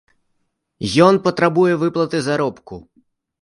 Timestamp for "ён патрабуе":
1.07-1.73